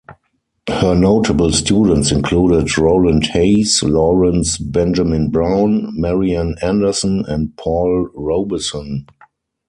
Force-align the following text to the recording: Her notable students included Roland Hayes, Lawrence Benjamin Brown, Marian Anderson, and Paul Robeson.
Her 0.67 0.95
notable 0.95 1.51
students 1.51 2.11
included 2.11 2.75
Roland 2.75 3.27
Hayes, 3.27 3.83
Lawrence 3.83 4.57
Benjamin 4.57 5.29
Brown, 5.29 5.91
Marian 5.93 6.55
Anderson, 6.63 7.23
and 7.27 7.55
Paul 7.55 8.09
Robeson. 8.15 9.05